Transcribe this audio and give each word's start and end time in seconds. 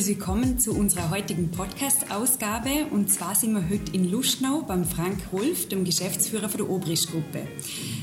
herzliches 0.00 0.18
Willkommen 0.18 0.58
zu 0.58 0.72
unserer 0.72 1.10
heutigen 1.10 1.50
Podcast-Ausgabe. 1.50 2.86
Und 2.90 3.12
zwar 3.12 3.34
sind 3.34 3.52
wir 3.52 3.68
heute 3.68 3.92
in 3.92 4.10
Luschnau 4.10 4.62
beim 4.62 4.86
Frank 4.86 5.18
Rolf, 5.30 5.68
dem 5.68 5.84
Geschäftsführer 5.84 6.48
von 6.48 6.58
der 6.58 6.70
Obrist-Gruppe. 6.70 7.46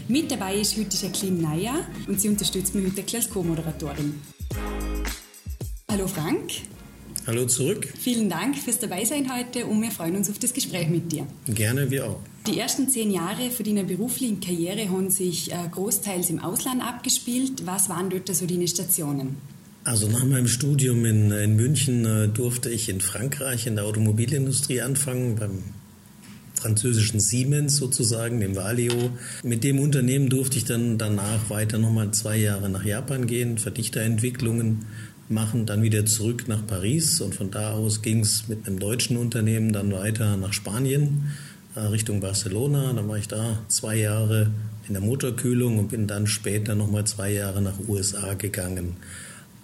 Mit 0.08 0.30
dabei 0.30 0.58
ist 0.58 0.78
heute 0.78 0.96
Jacqueline 0.96 1.42
Naya 1.42 1.88
und 2.08 2.22
sie 2.22 2.30
unterstützt 2.30 2.76
mich 2.76 2.86
heute 2.86 3.18
als 3.18 3.30
Co-Moderatorin. 3.30 4.22
Hallo 5.90 6.08
Frank. 6.08 6.52
Hallo 7.26 7.46
zurück. 7.48 7.92
Vielen 8.00 8.30
Dank 8.30 8.58
fürs 8.58 8.78
Dabeisein 8.78 9.34
heute 9.36 9.66
und 9.66 9.82
wir 9.82 9.90
freuen 9.90 10.18
uns 10.18 10.30
auf 10.30 10.38
das 10.38 10.54
Gespräch 10.54 10.90
mit 10.90 11.12
dir. 11.12 11.26
Gerne, 11.48 11.90
wir 11.90 12.06
auch. 12.06 12.20
Die 12.46 12.60
ersten 12.60 12.90
zehn 12.90 13.10
Jahre 13.10 13.50
für 13.50 13.64
deine 13.64 13.84
beruflichen 13.84 14.40
Karriere 14.40 14.90
haben 14.92 15.10
sich 15.10 15.52
äh, 15.52 15.56
großteils 15.72 16.30
im 16.30 16.40
Ausland 16.40 16.84
abgespielt. 16.84 17.66
Was 17.66 17.90
waren 17.90 18.12
dort 18.12 18.34
so 18.36 18.46
deine 18.46 18.68
Stationen? 18.68 19.38
Also 19.88 20.10
nach 20.10 20.26
meinem 20.26 20.50
Studium 20.50 21.06
in, 21.06 21.32
in 21.32 21.56
München 21.56 22.04
äh, 22.04 22.28
durfte 22.28 22.70
ich 22.70 22.90
in 22.90 23.00
Frankreich 23.00 23.68
in 23.68 23.78
der 23.78 23.86
Automobilindustrie 23.86 24.82
anfangen, 24.82 25.38
beim 25.38 25.64
französischen 26.56 27.22
Siemens 27.22 27.78
sozusagen, 27.78 28.42
dem 28.42 28.58
Valeo. 28.58 29.12
Mit 29.44 29.64
dem 29.64 29.80
Unternehmen 29.80 30.28
durfte 30.28 30.58
ich 30.58 30.66
dann 30.66 30.98
danach 30.98 31.50
weiter 31.50 31.78
nochmal 31.78 32.12
zwei 32.12 32.36
Jahre 32.36 32.70
nach 32.70 32.84
Japan 32.84 33.28
gehen, 33.28 33.60
Verdichterentwicklungen 33.60 34.88
machen, 35.30 35.66
dann 35.66 35.84
wieder 35.84 36.06
zurück 36.06 36.50
nach 36.50 36.68
Paris 36.68 37.22
und 37.22 37.34
von 37.34 37.50
da 37.50 37.72
aus 37.72 38.02
ging 38.02 38.20
es 38.20 38.50
mit 38.50 38.68
einem 38.68 38.80
deutschen 38.80 39.16
Unternehmen 39.16 39.72
dann 39.72 39.94
weiter 39.94 40.36
nach 40.36 40.52
Spanien, 40.52 41.32
äh, 41.76 41.80
Richtung 41.80 42.20
Barcelona. 42.20 42.92
Dann 42.92 43.08
war 43.08 43.20
ich 43.20 43.30
da 43.30 43.60
zwei 43.70 43.96
Jahre 43.96 44.52
in 44.86 44.96
der 44.96 45.02
Motorkühlung 45.02 45.80
und 45.80 45.88
bin 45.88 46.08
dann 46.08 46.28
später 46.28 46.76
nochmal 46.76 47.06
zwei 47.06 47.32
Jahre 47.32 47.62
nach 47.62 47.80
USA 47.88 48.34
gegangen. 48.34 48.98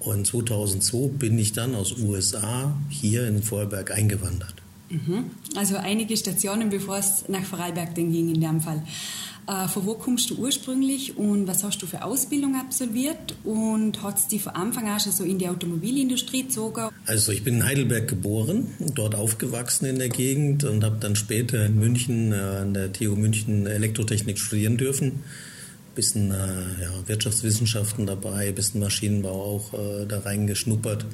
Und 0.05 0.27
2002 0.27 1.17
bin 1.17 1.37
ich 1.37 1.53
dann 1.53 1.75
aus 1.75 1.97
USA 1.97 2.75
hier 2.89 3.27
in 3.27 3.41
Vorarlberg 3.41 3.91
eingewandert. 3.91 4.55
Mhm. 4.89 5.31
Also 5.55 5.77
einige 5.77 6.15
Stationen, 6.17 6.69
bevor 6.69 6.97
es 6.97 7.25
nach 7.27 7.43
Vorarlberg 7.43 7.95
ging 7.95 8.13
in 8.13 8.41
dem 8.41 8.61
Fall. 8.61 8.83
Äh, 9.47 9.67
von 9.67 9.85
wo 9.85 9.95
kommst 9.95 10.29
du 10.29 10.35
ursprünglich 10.35 11.17
und 11.17 11.47
was 11.47 11.63
hast 11.63 11.81
du 11.81 11.85
für 11.85 12.03
Ausbildung 12.03 12.55
absolviert 12.55 13.35
und 13.43 14.01
hat 14.01 14.17
es 14.17 14.27
dich 14.27 14.41
von 14.41 14.53
Anfang 14.53 14.87
an 14.87 14.99
schon 14.99 15.11
so 15.11 15.23
in 15.23 15.37
die 15.37 15.49
Automobilindustrie 15.49 16.43
gezogen? 16.43 16.89
Also 17.05 17.31
ich 17.31 17.43
bin 17.43 17.55
in 17.55 17.65
Heidelberg 17.65 18.07
geboren, 18.07 18.67
dort 18.95 19.15
aufgewachsen 19.15 19.85
in 19.85 19.99
der 19.99 20.09
Gegend 20.09 20.63
und 20.63 20.83
habe 20.83 20.97
dann 20.99 21.15
später 21.15 21.65
in 21.65 21.77
München 21.77 22.31
äh, 22.31 22.35
an 22.35 22.73
der 22.73 22.93
TU 22.93 23.15
München 23.15 23.67
Elektrotechnik 23.67 24.39
studieren 24.39 24.77
dürfen. 24.77 25.23
Bisschen 25.95 26.31
äh, 26.31 26.81
ja, 26.81 27.07
Wirtschaftswissenschaften 27.07 28.07
dabei, 28.07 28.51
bisschen 28.51 28.79
Maschinenbau 28.79 29.29
auch 29.29 29.73
äh, 29.73 30.05
da 30.07 30.19
reingeschnuppert. 30.19 31.05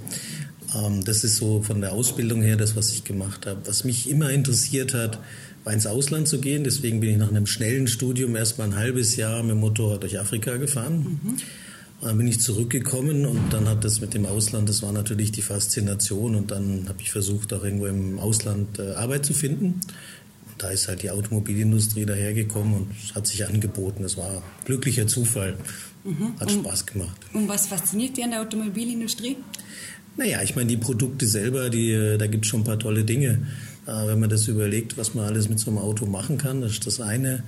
Ähm, 0.75 1.03
das 1.03 1.23
ist 1.23 1.37
so 1.37 1.61
von 1.61 1.81
der 1.81 1.91
Ausbildung 1.91 2.41
her 2.41 2.55
das, 2.55 2.75
was 2.75 2.91
ich 2.91 3.03
gemacht 3.03 3.45
habe. 3.45 3.61
Was 3.65 3.83
mich 3.83 4.09
immer 4.09 4.29
interessiert 4.29 4.93
hat, 4.93 5.19
war 5.63 5.73
ins 5.73 5.85
Ausland 5.85 6.27
zu 6.27 6.39
gehen. 6.39 6.63
Deswegen 6.63 6.99
bin 6.99 7.09
ich 7.09 7.17
nach 7.17 7.29
einem 7.29 7.45
schnellen 7.45 7.87
Studium 7.87 8.35
erst 8.35 8.57
mal 8.57 8.65
ein 8.65 8.75
halbes 8.75 9.15
Jahr 9.15 9.41
mit 9.43 9.51
dem 9.51 9.59
Motorrad 9.59 10.03
durch 10.03 10.19
Afrika 10.19 10.57
gefahren. 10.57 11.19
Mhm. 11.23 11.37
Dann 12.01 12.17
bin 12.17 12.27
ich 12.27 12.39
zurückgekommen 12.39 13.25
und 13.25 13.51
dann 13.51 13.67
hat 13.67 13.83
das 13.83 13.99
mit 13.99 14.13
dem 14.13 14.25
Ausland, 14.25 14.69
das 14.69 14.81
war 14.81 14.93
natürlich 14.93 15.33
die 15.33 15.41
Faszination 15.41 16.35
und 16.35 16.49
dann 16.49 16.85
habe 16.87 17.01
ich 17.01 17.11
versucht, 17.11 17.51
auch 17.51 17.61
irgendwo 17.65 17.87
im 17.87 18.19
Ausland 18.19 18.79
äh, 18.79 18.93
Arbeit 18.93 19.25
zu 19.25 19.33
finden. 19.33 19.81
Und 20.59 20.63
da 20.65 20.71
ist 20.71 20.89
halt 20.89 21.03
die 21.03 21.09
Automobilindustrie 21.09 22.05
dahergekommen 22.05 22.73
und 22.73 22.87
es 23.01 23.15
hat 23.15 23.25
sich 23.25 23.47
angeboten. 23.47 24.03
Das 24.03 24.17
war 24.17 24.43
glücklicher 24.65 25.07
Zufall. 25.07 25.55
Mhm. 26.03 26.37
Hat 26.37 26.51
Spaß 26.51 26.85
gemacht. 26.85 27.15
Und 27.31 27.47
was 27.47 27.67
fasziniert 27.67 28.17
dich 28.17 28.25
an 28.25 28.31
der 28.31 28.41
Automobilindustrie? 28.41 29.37
Naja, 30.17 30.41
ich 30.43 30.57
meine, 30.57 30.67
die 30.67 30.75
Produkte 30.75 31.27
selber, 31.27 31.69
die, 31.69 31.91
äh, 31.93 32.17
da 32.17 32.27
gibt 32.27 32.43
es 32.43 32.49
schon 32.49 32.61
ein 32.61 32.65
paar 32.65 32.77
tolle 32.77 33.05
Dinge. 33.05 33.47
Äh, 33.87 34.07
wenn 34.07 34.19
man 34.19 34.29
das 34.29 34.49
überlegt, 34.49 34.97
was 34.97 35.13
man 35.13 35.25
alles 35.25 35.47
mit 35.47 35.59
so 35.59 35.71
einem 35.71 35.77
Auto 35.77 36.05
machen 36.05 36.37
kann, 36.37 36.59
das 36.59 36.73
ist 36.73 36.87
das 36.87 36.99
eine. 36.99 37.43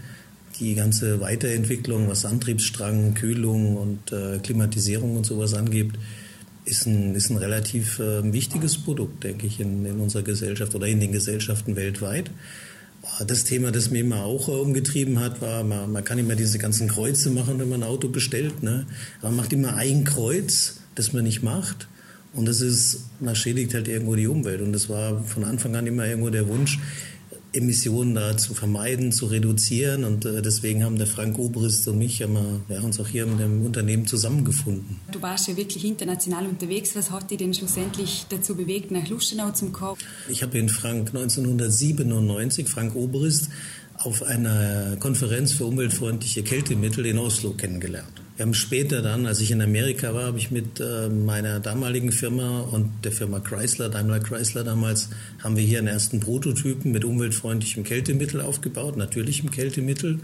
Die 0.62 0.76
ganze 0.76 1.20
Weiterentwicklung, 1.20 2.08
was 2.08 2.24
Antriebsstrang, 2.24 3.14
Kühlung 3.14 3.76
und 3.76 4.14
äh, 4.14 4.40
Klimatisierung 4.40 5.18
und 5.18 5.26
sowas 5.26 5.54
angeht, 5.54 5.92
ist 6.64 6.86
ein, 6.86 7.14
ist 7.14 7.30
ein 7.30 7.38
relativ 7.38 8.00
äh, 8.00 8.32
wichtiges 8.32 8.78
Produkt, 8.78 9.26
denke 9.26 9.48
ich, 9.48 9.60
in, 9.60 9.86
in 9.86 10.00
unserer 10.00 10.24
Gesellschaft 10.24 10.74
oder 10.76 10.88
in 10.88 11.02
den 11.02 11.12
Gesellschaften 11.12 11.76
weltweit. 11.76 12.32
Das 13.26 13.44
Thema, 13.44 13.72
das 13.72 13.90
mir 13.90 14.00
immer 14.00 14.24
auch 14.24 14.48
umgetrieben 14.48 15.20
hat, 15.20 15.42
war, 15.42 15.64
man, 15.64 15.92
man 15.92 16.04
kann 16.04 16.20
immer 16.20 16.36
diese 16.36 16.60
ganzen 16.60 16.88
Kreuze 16.88 17.32
machen, 17.32 17.60
wenn 17.60 17.70
man 17.70 17.82
ein 17.84 17.90
Auto 17.90 18.10
bestellt. 18.10 18.62
Ne? 18.62 18.86
Man 19.22 19.36
macht 19.36 19.54
immer 19.54 19.76
ein 19.76 20.04
Kreuz, 20.04 20.78
das 20.96 21.14
man 21.14 21.24
nicht 21.24 21.42
macht. 21.42 21.88
Und 22.34 22.48
das 22.48 22.62
ist, 22.62 23.06
man 23.20 23.36
schädigt 23.36 23.74
halt 23.74 23.88
irgendwo 23.88 24.16
die 24.16 24.28
Umwelt. 24.28 24.62
Und 24.62 24.72
das 24.72 24.88
war 24.88 25.24
von 25.24 25.44
Anfang 25.44 25.76
an 25.76 25.88
immer 25.88 26.06
irgendwo 26.06 26.30
der 26.30 26.48
Wunsch, 26.48 26.80
Emissionen 27.54 28.16
da 28.16 28.38
zu 28.38 28.54
vermeiden, 28.54 29.12
zu 29.12 29.26
reduzieren. 29.26 30.04
Und 30.04 30.26
äh, 30.26 30.42
deswegen 30.42 30.84
haben 30.84 30.98
der 30.98 31.08
Frank 31.08 31.38
Obrist 31.38 31.88
und 31.88 31.98
mich 31.98 32.26
mal, 32.28 32.62
ja, 32.70 32.80
uns 32.82 33.00
auch 33.00 33.08
hier 33.08 33.26
mit 33.26 33.40
dem 33.40 33.66
Unternehmen 33.66 34.08
zusammengefunden. 34.08 35.00
Du 35.12 35.22
warst 35.22 35.48
ja 35.48 35.58
wirklich 35.58 35.84
international 35.86 36.46
unterwegs. 36.46 36.96
Was 36.96 37.12
hat 37.12 37.30
dich 37.30 37.38
denn 37.38 37.54
schlussendlich 37.54 38.26
dazu 38.30 38.56
bewegt, 38.56 38.92
nach 38.92 39.08
Lustenau 39.08 39.52
zum 39.52 39.74
kommen? 39.74 39.98
Ich 40.30 40.44
habe 40.44 40.58
in 40.58 40.70
Frank 40.70 41.10
1997, 41.10 42.68
Frank 42.68 42.96
Obrist, 42.96 43.50
auf 43.98 44.24
einer 44.24 44.98
Konferenz 45.00 45.54
für 45.54 45.66
umweltfreundliche 45.66 46.44
Kältemittel 46.44 47.06
in 47.06 47.18
Oslo 47.18 47.52
kennengelernt. 47.52 48.21
Wir 48.38 48.46
haben 48.46 48.54
später 48.54 49.02
dann, 49.02 49.26
als 49.26 49.40
ich 49.42 49.52
in 49.52 49.62
Amerika 49.62 50.14
war, 50.14 50.26
habe 50.28 50.38
ich 50.38 50.52
mit 50.52 50.80
äh, 50.80 51.10
meiner 51.10 51.60
damaligen 51.60 52.12
Firma 52.12 52.62
und 52.62 52.90
der 53.04 53.12
Firma 53.12 53.40
Chrysler, 53.40 53.90
Daimler 53.90 54.20
Chrysler 54.20 54.64
damals, 54.64 55.10
haben 55.44 55.58
wir 55.58 55.64
hier 55.64 55.80
einen 55.80 55.88
ersten 55.88 56.22
Prototypen 56.22 56.92
mit 56.92 57.04
umweltfreundlichem 57.04 57.84
Kältemittel 57.84 58.42
aufgebaut, 58.42 58.96
natürlichem 58.96 59.52
Kältemittel 59.52 60.20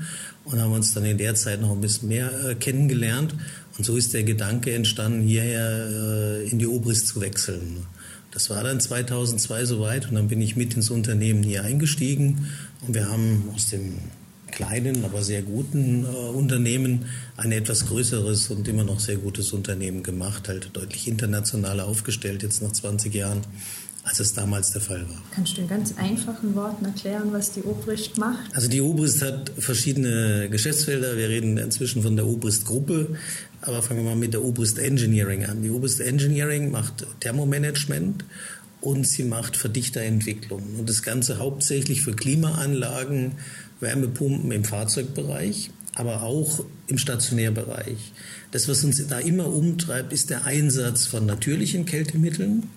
und 0.46 0.60
haben 0.60 0.72
uns 0.72 0.94
dann 0.94 1.06
in 1.06 1.18
der 1.18 1.36
Zeit 1.36 1.62
noch 1.62 1.72
ein 1.72 1.82
bisschen 1.82 2.08
mehr 2.08 2.32
äh, 2.46 2.56
kennengelernt. 2.56 3.36
Und 3.78 3.84
so 3.84 3.96
ist 3.98 4.14
der 4.14 4.24
Gedanke 4.24 4.74
entstanden, 4.74 5.22
hierher 5.22 5.88
äh, 5.90 6.50
in 6.50 6.60
die 6.60 6.68
Obrist 6.68 7.08
zu 7.08 7.22
wechseln. 7.22 7.86
Das 8.32 8.50
war 8.50 8.64
dann 8.64 8.80
2002 8.80 9.66
soweit 9.66 10.10
und 10.10 10.16
dann 10.16 10.28
bin 10.28 10.42
ich 10.42 10.56
mit 10.56 10.76
ins 10.76 10.90
Unternehmen 10.90 11.44
hier 11.44 11.64
eingestiegen 11.64 12.48
und 12.88 12.94
wir 12.94 13.10
haben 13.10 13.50
aus 13.54 13.70
dem 13.70 13.96
kleinen, 14.58 15.06
aber 15.06 15.22
sehr 15.22 15.44
guten 15.44 16.04
äh, 16.04 16.08
Unternehmen 16.08 17.06
ein 17.38 17.52
etwas 17.52 17.86
größeres 17.86 18.50
und 18.50 18.68
immer 18.68 18.84
noch 18.84 19.00
sehr 19.00 19.18
gutes 19.18 19.54
Unternehmen 19.54 20.02
gemacht, 20.02 20.48
halt 20.48 20.72
deutlich 20.74 21.08
internationaler 21.08 21.86
aufgestellt 21.86 22.42
jetzt 22.42 22.64
nach 22.64 22.72
20 22.72 23.14
Jahren, 23.14 23.42
als 24.04 24.20
es 24.20 24.34
damals 24.34 24.72
der 24.72 24.82
Fall 24.82 25.08
war. 25.10 25.22
Kannst 25.30 25.58
du 25.58 25.62
in 25.62 25.68
ganz 25.68 25.94
einfachen 25.98 26.56
Worten 26.56 26.86
erklären, 26.86 27.32
was 27.32 27.52
die 27.52 27.62
Obrist 27.62 28.18
macht? 28.18 28.56
Also 28.56 28.68
die 28.68 28.82
Obrist 28.82 29.22
hat 29.22 29.52
verschiedene 29.60 30.50
Geschäftsfelder. 30.50 31.18
Wir 31.18 31.30
reden 31.30 31.58
inzwischen 31.58 32.02
von 32.02 32.16
der 32.16 32.26
Obrist 32.26 32.66
Gruppe, 32.66 33.16
aber 33.62 33.84
fangen 33.84 34.04
wir 34.04 34.10
mal 34.10 34.16
mit 34.16 34.34
der 34.34 34.44
Obrist 34.44 34.80
Engineering 34.80 35.46
an. 35.46 35.62
Die 35.62 35.70
Obrist 35.70 36.00
Engineering 36.00 36.72
macht 36.72 37.06
Thermomanagement 37.20 38.26
und 38.82 39.08
sie 39.08 39.24
macht 39.24 39.56
Verdichterentwicklung. 39.56 40.64
Und 40.80 40.90
das 40.90 41.04
Ganze 41.04 41.38
hauptsächlich 41.38 42.02
für 42.02 42.14
Klimaanlagen, 42.14 43.34
Wärmepumpen 43.80 44.52
im 44.52 44.64
Fahrzeugbereich, 44.64 45.72
aber 45.96 46.24
auch 46.24 46.64
im 46.88 46.98
Stationärbereich. 46.98 48.14
Das, 48.52 48.68
was 48.68 48.84
uns 48.84 49.06
da 49.08 49.20
immer 49.20 49.48
umtreibt, 49.48 50.14
ist 50.14 50.30
der 50.30 50.46
Einsatz 50.46 51.06
von 51.06 51.26
natürlichen 51.26 51.86
Kältemitteln 51.86 52.70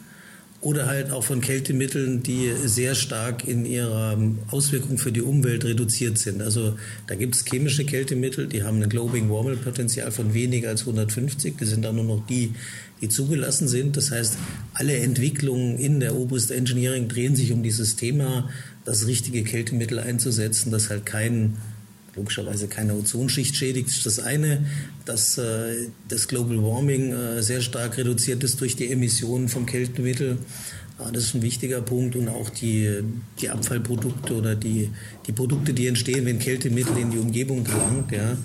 oder 0.62 0.86
halt 0.86 1.10
auch 1.10 1.24
von 1.24 1.40
Kältemitteln, 1.40 2.22
die 2.22 2.52
sehr 2.64 2.94
stark 2.94 3.48
in 3.48 3.64
ihrer 3.64 4.18
Auswirkung 4.50 4.98
für 4.98 5.10
die 5.10 5.22
Umwelt 5.22 5.64
reduziert 5.64 6.18
sind. 6.18 6.42
Also 6.42 6.76
da 7.06 7.14
gibt 7.14 7.34
es 7.34 7.44
chemische 7.46 7.86
Kältemittel, 7.86 8.46
die 8.46 8.62
haben 8.62 8.82
ein 8.82 8.88
Globing 8.90 9.30
Warming 9.30 9.58
Potenzial 9.58 10.12
von 10.12 10.34
weniger 10.34 10.68
als 10.68 10.82
150. 10.82 11.56
Die 11.56 11.64
sind 11.64 11.82
dann 11.82 11.96
nur 11.96 12.04
noch 12.04 12.26
die, 12.26 12.52
die 13.00 13.08
zugelassen 13.08 13.68
sind. 13.68 13.96
Das 13.96 14.10
heißt, 14.10 14.36
alle 14.74 14.98
Entwicklungen 14.98 15.78
in 15.78 15.98
der 15.98 16.14
Obrist 16.14 16.50
Engineering 16.50 17.08
drehen 17.08 17.36
sich 17.36 17.52
um 17.52 17.62
dieses 17.62 17.96
Thema, 17.96 18.50
das 18.84 19.06
richtige 19.06 19.44
Kältemittel 19.44 19.98
einzusetzen, 19.98 20.70
das 20.70 20.90
halt 20.90 21.06
kein 21.06 21.56
logischerweise 22.16 22.68
keine 22.68 22.94
Ozonschicht 22.94 23.56
schädigt, 23.56 23.88
ist 23.88 24.06
das 24.06 24.18
eine, 24.18 24.64
dass 25.04 25.38
äh, 25.38 25.88
das 26.08 26.28
Global 26.28 26.62
Warming 26.62 27.12
äh, 27.12 27.42
sehr 27.42 27.60
stark 27.60 27.96
reduziert 27.96 28.42
ist 28.44 28.60
durch 28.60 28.76
die 28.76 28.90
Emissionen 28.90 29.48
vom 29.48 29.66
Kältemittel. 29.66 30.38
Äh, 30.98 31.12
das 31.12 31.24
ist 31.24 31.34
ein 31.34 31.42
wichtiger 31.42 31.80
Punkt 31.80 32.16
und 32.16 32.28
auch 32.28 32.50
die, 32.50 33.02
die 33.40 33.48
Abfallprodukte 33.48 34.34
oder 34.34 34.56
die, 34.56 34.90
die 35.26 35.32
Produkte, 35.32 35.72
die 35.72 35.86
entstehen, 35.86 36.26
wenn 36.26 36.38
Kältemittel 36.38 36.98
in 36.98 37.10
die 37.10 37.18
Umgebung 37.18 37.64
gelangt, 37.64 38.10
ja, 38.12 38.32
äh, 38.32 38.36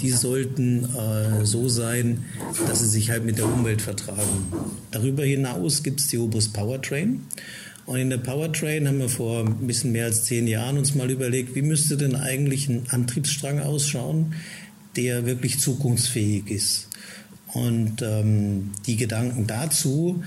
die 0.00 0.10
sollten 0.10 0.86
so 1.44 1.68
sein, 1.68 2.24
dass 2.66 2.80
sie 2.80 2.88
sich 2.88 3.10
halt 3.10 3.24
mit 3.24 3.38
der 3.38 3.46
Umwelt 3.46 3.80
vertragen. 3.82 4.52
Darüber 4.90 5.24
hinaus 5.24 5.82
gibt 5.82 6.00
es 6.00 6.08
die 6.08 6.18
Obus 6.18 6.48
Powertrain. 6.48 7.20
Und 7.90 7.98
in 7.98 8.08
der 8.08 8.18
Powertrain 8.18 8.86
haben 8.86 9.00
wir 9.00 9.08
vor 9.08 9.44
ein 9.44 9.66
bisschen 9.66 9.90
mehr 9.90 10.04
als 10.04 10.22
zehn 10.22 10.46
Jahren 10.46 10.78
uns 10.78 10.94
mal 10.94 11.10
überlegt, 11.10 11.56
wie 11.56 11.62
müsste 11.62 11.96
denn 11.96 12.14
eigentlich 12.14 12.68
ein 12.68 12.84
Antriebsstrang 12.88 13.58
ausschauen, 13.58 14.34
der 14.94 15.26
wirklich 15.26 15.58
zukunftsfähig 15.58 16.48
ist. 16.52 16.88
Und 17.52 18.00
ähm, 18.02 18.70
die 18.86 18.94
Gedanken 18.94 19.48
dazu, 19.48 20.22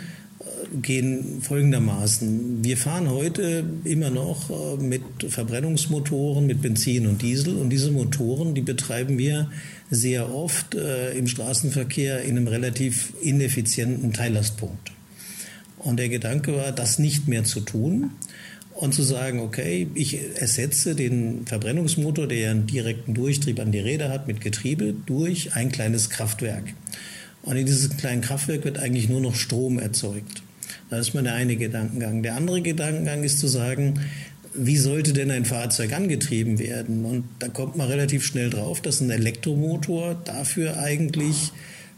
gehen 0.81 1.41
folgendermaßen. 1.41 2.65
Wir 2.65 2.75
fahren 2.75 3.09
heute 3.09 3.63
immer 3.85 4.09
noch 4.09 4.49
äh, 4.49 4.83
mit 4.83 5.03
Verbrennungsmotoren, 5.25 6.45
mit 6.45 6.61
Benzin 6.61 7.07
und 7.07 7.21
Diesel 7.21 7.55
und 7.55 7.69
diese 7.69 7.91
Motoren, 7.91 8.55
die 8.55 8.61
betreiben 8.61 9.17
wir 9.17 9.49
sehr 9.89 10.35
oft 10.35 10.75
äh, 10.75 11.13
im 11.17 11.27
Straßenverkehr 11.27 12.23
in 12.23 12.35
einem 12.35 12.47
relativ 12.47 13.13
ineffizienten 13.21 14.11
Teillastpunkt. 14.11 14.91
Und 15.83 15.97
der 15.97 16.09
Gedanke 16.09 16.55
war, 16.55 16.71
das 16.71 16.97
nicht 16.97 17.27
mehr 17.27 17.43
zu 17.43 17.59
tun 17.59 18.11
und 18.73 18.93
zu 18.93 19.03
sagen, 19.03 19.39
okay, 19.39 19.87
ich 19.93 20.17
ersetze 20.39 20.95
den 20.95 21.45
Verbrennungsmotor, 21.45 22.27
der 22.27 22.37
ja 22.37 22.51
einen 22.51 22.67
direkten 22.67 23.13
Durchtrieb 23.13 23.59
an 23.59 23.71
die 23.71 23.79
Räder 23.79 24.09
hat 24.09 24.27
mit 24.27 24.41
Getriebe, 24.41 24.93
durch 25.05 25.55
ein 25.55 25.71
kleines 25.71 26.09
Kraftwerk. 26.09 26.73
Und 27.43 27.57
in 27.57 27.65
diesem 27.65 27.97
kleinen 27.97 28.21
Kraftwerk 28.21 28.63
wird 28.63 28.79
eigentlich 28.79 29.09
nur 29.09 29.19
noch 29.19 29.35
Strom 29.35 29.77
erzeugt. 29.77 30.41
Das 30.89 31.07
ist 31.07 31.13
mal 31.13 31.23
der 31.23 31.33
eine 31.33 31.55
Gedankengang. 31.55 32.23
Der 32.23 32.35
andere 32.35 32.61
Gedankengang 32.61 33.23
ist 33.23 33.39
zu 33.39 33.47
sagen, 33.47 33.99
wie 34.53 34.77
sollte 34.77 35.13
denn 35.13 35.31
ein 35.31 35.45
Fahrzeug 35.45 35.93
angetrieben 35.93 36.59
werden? 36.59 37.05
Und 37.05 37.25
da 37.39 37.47
kommt 37.47 37.75
man 37.75 37.87
relativ 37.87 38.25
schnell 38.25 38.49
drauf, 38.49 38.81
dass 38.81 39.01
ein 39.01 39.09
Elektromotor 39.09 40.15
dafür 40.23 40.77
eigentlich 40.77 41.51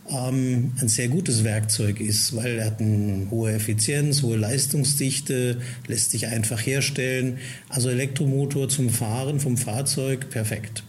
ähm, 0.10 0.74
ein 0.80 0.88
sehr 0.88 1.07
gutes 1.07 1.44
Werkzeug 1.44 2.00
ist, 2.00 2.36
weil 2.36 2.60
er 2.60 2.66
hat 2.66 2.80
eine 2.80 3.28
hohe 3.31 3.52
Effizienz, 3.52 4.22
hohe 4.22 4.38
Leistungsdichte, 4.38 5.57
lässt 5.88 6.12
sich 6.12 6.28
einfach 6.28 6.66
herstellen. 6.66 7.38
Also 7.69 7.90
Elektromotor 7.90 8.69
zum 8.69 8.90
Fahren 8.90 9.40
vom 9.40 9.57
Fahrzeug 9.57 10.30
perfekt. 10.30 10.84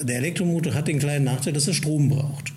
Der 0.00 0.16
Elektromotor 0.16 0.74
hat 0.74 0.88
den 0.88 0.98
kleinen 0.98 1.24
Nachteil, 1.24 1.52
dass 1.52 1.68
er 1.68 1.74
Strom 1.74 2.08
braucht. 2.08 2.52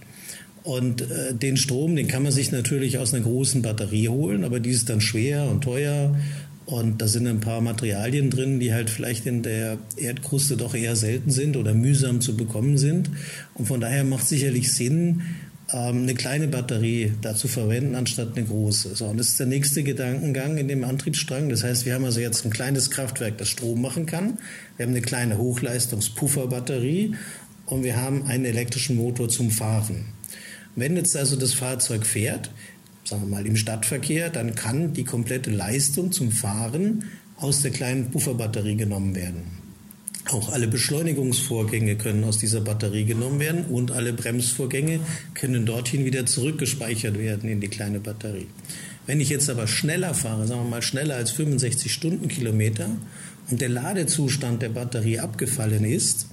Und 0.64 1.02
äh, 1.02 1.34
den 1.34 1.56
Strom, 1.56 1.96
den 1.96 2.10
kann 2.10 2.24
man 2.24 2.34
sich 2.34 2.52
natürlich 2.52 2.98
aus 2.98 3.14
einer 3.14 3.24
großen 3.24 3.62
Batterie 3.62 4.10
holen, 4.10 4.44
aber 4.44 4.60
die 4.60 4.72
ist 4.72 4.90
dann 4.90 5.00
schwer 5.00 5.50
und 5.50 5.64
teuer. 5.64 6.18
Und 6.66 7.02
da 7.02 7.08
sind 7.08 7.26
ein 7.28 7.40
paar 7.40 7.62
Materialien 7.62 8.30
drin, 8.30 8.60
die 8.60 8.74
halt 8.74 8.90
vielleicht 8.90 9.26
in 9.26 9.42
der 9.42 9.78
Erdkruste 9.96 10.58
doch 10.58 10.76
eher 10.76 10.98
selten 10.98 11.32
sind 11.32 11.56
oder 11.56 11.74
mühsam 11.74 12.20
zu 12.20 12.36
bekommen 12.36 12.78
sind. 12.78 13.10
Und 13.54 13.70
von 13.70 13.80
daher 13.80 14.04
macht 14.04 14.28
sicherlich 14.28 14.74
Sinn, 14.74 15.22
eine 15.70 16.16
kleine 16.16 16.48
Batterie 16.48 17.14
dazu 17.22 17.48
verwenden, 17.48 17.96
anstatt 17.96 18.38
eine 18.38 18.46
große. 18.46 18.96
So, 18.96 19.06
und 19.08 19.18
das 19.18 19.30
ist 19.30 19.40
der 19.40 19.48
nächste 19.48 19.84
Gedankengang 19.84 20.58
in 20.58 20.68
dem 20.70 20.84
Antriebsstrang. 20.84 21.50
Das 21.50 21.64
heißt, 21.64 21.86
wir 21.86 21.94
haben 21.94 22.06
also 22.06 22.22
jetzt 22.22 22.46
ein 22.46 22.52
kleines 22.52 22.90
Kraftwerk, 22.90 23.38
das 23.38 23.50
Strom 23.50 23.82
machen 23.82 24.06
kann. 24.06 24.38
Wir 24.78 24.86
haben 24.86 24.94
eine 24.94 25.02
kleine 25.02 25.38
Hochleistungspufferbatterie 25.38 27.16
und 27.66 27.84
wir 27.84 27.98
haben 27.98 28.26
einen 28.28 28.46
elektrischen 28.46 28.96
Motor 28.96 29.28
zum 29.28 29.52
Fahren. 29.52 30.06
Wenn 30.76 30.96
jetzt 30.96 31.18
also 31.18 31.36
das 31.36 31.54
Fahrzeug 31.54 32.06
fährt, 32.06 32.50
sagen 33.04 33.24
wir 33.24 33.30
mal 33.30 33.46
im 33.46 33.58
Stadtverkehr, 33.58 34.30
dann 34.30 34.56
kann 34.56 34.94
die 34.94 35.04
komplette 35.04 35.52
Leistung 35.52 36.14
zum 36.14 36.32
Fahren 36.32 37.06
aus 37.36 37.62
der 37.62 37.72
kleinen 37.72 38.10
Pufferbatterie 38.10 38.78
genommen 38.78 39.16
werden. 39.16 39.67
Auch 40.32 40.52
alle 40.52 40.68
Beschleunigungsvorgänge 40.68 41.96
können 41.96 42.24
aus 42.24 42.38
dieser 42.38 42.62
Batterie 42.62 43.06
genommen 43.06 43.40
werden 43.40 43.66
und 43.66 43.92
alle 43.92 44.12
Bremsvorgänge 44.12 45.00
können 45.34 45.66
dorthin 45.66 46.04
wieder 46.06 46.26
zurückgespeichert 46.26 47.18
werden 47.18 47.50
in 47.50 47.62
die 47.62 47.70
kleine 47.70 48.00
Batterie. 48.00 48.48
Wenn 49.06 49.22
ich 49.22 49.30
jetzt 49.30 49.50
aber 49.50 49.68
schneller 49.68 50.14
fahre, 50.14 50.46
sagen 50.46 50.64
wir 50.64 50.70
mal 50.70 50.82
schneller 50.82 51.16
als 51.16 51.32
65 51.32 51.94
Stundenkilometer 51.94 52.90
und 53.50 53.62
der 53.62 53.70
Ladezustand 53.70 54.62
der 54.62 54.70
Batterie 54.70 55.20
abgefallen 55.20 55.86
ist, 55.86 56.28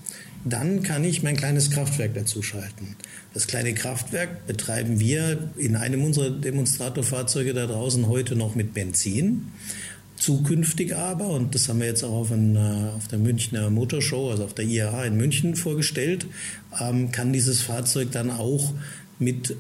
dann 0.45 0.83
kann 0.83 1.05
ich 1.05 1.23
mein 1.23 1.37
kleines 1.37 1.71
Kraftwerk 1.71 2.15
dazu 2.15 2.43
schalten. 2.43 2.97
Das 3.33 3.47
kleine 3.47 3.73
Kraftwerk 3.75 4.47
betreiben 4.47 5.01
wir 5.01 5.51
in 5.57 5.77
einem 5.77 6.05
unserer 6.05 6.31
Demonstratorfahrzeuge 6.31 7.55
da 7.55 7.67
draußen 7.67 8.09
heute 8.09 8.37
noch 8.37 8.55
mit 8.55 8.75
Benzin. 8.75 9.53
Zukünftig 10.25 10.97
aber, 10.97 11.27
und 11.27 11.55
das 11.55 11.69
haben 11.69 11.81
wir 11.81 11.87
jetzt 11.87 12.03
auch 12.03 12.15
auf, 12.15 12.33
ein, 12.33 12.57
äh, 12.57 12.97
auf 12.97 13.09
der 13.09 13.19
Münchner 13.19 13.69
Motorshow, 13.69 14.31
also 14.31 14.45
auf 14.45 14.55
der 14.55 14.65
IAA 14.65 15.05
in 15.05 15.19
München 15.19 15.55
vorgestellt, 15.55 16.25
ähm, 16.81 17.13
kann 17.13 17.35
dieses 17.35 17.61
Fahrzeug 17.61 18.11
dann 18.11 18.31
auch 18.31 18.73
mit 19.19 19.55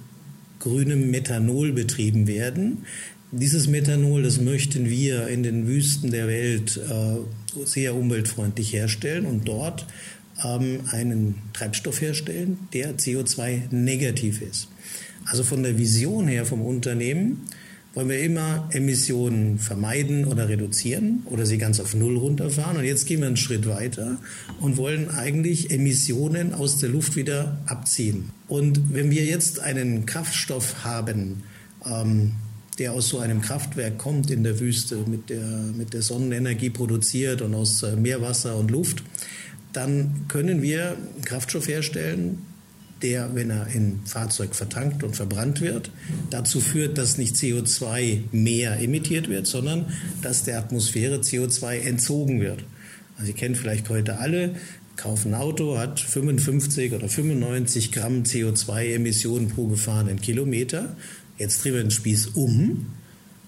grünem 0.60 1.10
Methanol 1.10 1.72
betrieben 1.72 2.26
werden. 2.26 2.86
Dieses 3.30 3.68
Methanol, 3.68 4.22
das 4.22 4.40
möchten 4.40 4.88
wir 4.88 5.28
in 5.28 5.42
den 5.42 5.66
Wüsten 5.66 6.10
der 6.10 6.28
Welt 6.28 6.78
äh, 6.78 7.66
sehr 7.66 7.94
umweltfreundlich 7.94 8.72
herstellen 8.72 9.26
und 9.26 9.46
dort 9.46 9.86
ähm, 10.42 10.80
einen 10.90 11.42
Treibstoff 11.52 12.00
herstellen, 12.00 12.56
der 12.72 12.96
CO2-negativ 12.96 14.40
ist. 14.40 14.68
Also 15.26 15.44
von 15.44 15.62
der 15.62 15.76
Vision 15.76 16.26
her 16.26 16.46
vom 16.46 16.62
Unternehmen 16.62 17.42
wollen 17.94 18.08
wir 18.08 18.20
immer 18.20 18.68
Emissionen 18.72 19.58
vermeiden 19.58 20.24
oder 20.24 20.48
reduzieren 20.48 21.22
oder 21.26 21.46
sie 21.46 21.58
ganz 21.58 21.80
auf 21.80 21.94
Null 21.94 22.16
runterfahren. 22.16 22.76
Und 22.76 22.84
jetzt 22.84 23.06
gehen 23.06 23.20
wir 23.20 23.28
einen 23.28 23.36
Schritt 23.36 23.68
weiter 23.68 24.18
und 24.60 24.76
wollen 24.76 25.10
eigentlich 25.10 25.70
Emissionen 25.70 26.54
aus 26.54 26.78
der 26.78 26.88
Luft 26.88 27.16
wieder 27.16 27.58
abziehen. 27.66 28.30
Und 28.48 28.92
wenn 28.92 29.10
wir 29.10 29.24
jetzt 29.24 29.60
einen 29.60 30.06
Kraftstoff 30.06 30.84
haben, 30.84 31.44
ähm, 31.86 32.32
der 32.78 32.92
aus 32.92 33.08
so 33.08 33.20
einem 33.20 33.40
Kraftwerk 33.40 33.98
kommt 33.98 34.30
in 34.30 34.42
der 34.42 34.58
Wüste, 34.58 35.04
mit 35.06 35.30
der, 35.30 35.46
mit 35.76 35.94
der 35.94 36.02
Sonnenenergie 36.02 36.70
produziert 36.70 37.40
und 37.42 37.54
aus 37.54 37.82
äh, 37.84 37.94
Meerwasser 37.94 38.56
und 38.56 38.70
Luft, 38.72 39.04
dann 39.72 40.26
können 40.28 40.62
wir 40.62 40.96
Kraftstoff 41.24 41.68
herstellen, 41.68 42.38
der, 43.02 43.34
wenn 43.34 43.50
er 43.50 43.68
in 43.68 44.00
Fahrzeug 44.06 44.54
vertankt 44.54 45.02
und 45.02 45.16
verbrannt 45.16 45.60
wird, 45.60 45.90
dazu 46.30 46.60
führt, 46.60 46.96
dass 46.98 47.18
nicht 47.18 47.34
CO2 47.34 48.20
mehr 48.32 48.80
emittiert 48.80 49.28
wird, 49.28 49.46
sondern 49.46 49.86
dass 50.22 50.44
der 50.44 50.58
Atmosphäre 50.58 51.16
CO2 51.16 51.80
entzogen 51.80 52.40
wird. 52.40 52.64
Also 53.16 53.30
ihr 53.30 53.36
kennt 53.36 53.56
vielleicht 53.56 53.88
heute 53.90 54.18
alle, 54.18 54.54
kaufen 54.96 55.34
ein 55.34 55.40
Auto, 55.40 55.76
hat 55.78 56.00
55 56.00 56.92
oder 56.92 57.08
95 57.08 57.92
Gramm 57.92 58.22
CO2-Emissionen 58.22 59.48
pro 59.48 59.66
gefahrenen 59.66 60.20
Kilometer. 60.20 60.96
Jetzt 61.36 61.64
drehen 61.64 61.74
wir 61.74 61.82
den 61.82 61.90
Spieß 61.90 62.28
um 62.28 62.86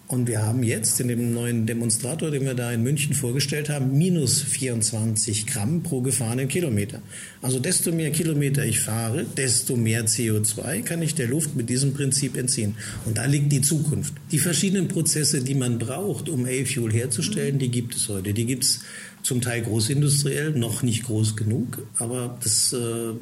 und 0.09 0.29
wir 0.29 0.43
haben 0.43 0.63
jetzt 0.63 1.01
in 1.01 1.09
dem 1.09 1.35
neuen 1.35 1.67
Demonstrator, 1.67 2.31
den 2.31 2.45
wir 2.45 2.55
da 2.55 2.71
in 2.71 2.83
München 2.83 3.13
vorgestellt 3.13 3.69
haben, 3.69 3.99
minus 3.99 4.41
24 4.41 5.47
Gramm 5.47 5.83
pro 5.83 6.01
gefahrenen 6.01 6.47
Kilometer. 6.47 7.03
Also 7.43 7.59
desto 7.59 7.91
mehr 7.91 8.13
Kilometer 8.13 8.65
ich 8.65 8.81
fahre, 8.81 9.25
desto 9.37 9.77
mehr 9.77 10.07
CO2 10.07 10.83
kann 10.83 11.03
ich 11.03 11.17
der 11.17 11.27
Luft 11.27 11.57
mit 11.57 11.69
diesem 11.69 11.93
Prinzip 11.93 12.37
entziehen. 12.37 12.77
Und 13.05 13.19
da 13.19 13.27
liegt 13.27 13.51
die 13.51 13.63
Zukunft. 13.63 14.15
Die 14.33 14.39
verschiedenen 14.41 14.89
Prozesse, 14.89 15.41
die 15.41 15.55
man 15.55 15.79
braucht, 15.79 16.29
um 16.29 16.47
A-Fuel 16.47 16.93
herzustellen, 16.93 17.59
die 17.59 17.71
gibt 17.71 17.95
es 17.95 18.09
heute. 18.09 18.35
Die 18.35 18.45
gibt 18.45 18.65
es 18.65 18.81
zum 19.27 19.41
Teil 19.41 19.63
großindustriell, 19.63 20.53
noch 20.53 20.83
nicht 20.83 21.05
groß 21.05 21.37
genug, 21.37 21.87
aber 21.99 22.39
das, 22.43 22.73
äh, 22.73 23.13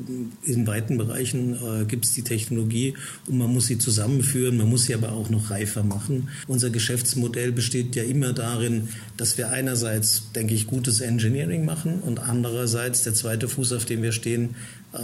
in 0.45 0.67
weiten 0.67 0.99
Bereichen 0.99 1.55
äh, 1.55 1.85
gibt 1.87 2.05
es 2.05 2.13
die 2.13 2.23
Technologie 2.23 2.95
und 3.27 3.39
man 3.39 3.51
muss 3.51 3.67
sie 3.67 3.79
zusammenführen, 3.79 4.59
man 4.59 4.69
muss 4.69 4.85
sie 4.85 4.95
aber 4.95 5.13
auch 5.13 5.31
noch 5.31 5.51
reifer 5.51 5.83
machen. 5.83 6.29
Unser 6.47 6.69
Geschäftsmodell 6.69 7.53
besteht 7.53 7.97
ja 7.97 8.03
immer 8.03 8.35
darin, 8.35 8.89
dass 9.17 9.39
wir 9.39 9.51
einerseits, 9.51 10.31
denke 10.33 10.53
ich, 10.53 10.67
gutes 10.67 11.01
Engineering 11.01 11.65
machen 11.65 12.01
und 12.01 12.19
andererseits 12.19 13.03
der 13.03 13.15
zweite 13.15 13.49
Fuß, 13.49 13.73
auf 13.73 13.87
dem 13.87 14.03
wir 14.03 14.13
stehen, 14.13 14.57